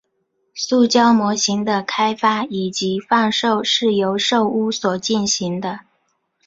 [0.55, 5.81] 塑胶模型的开发以及贩售是由寿屋所进行的。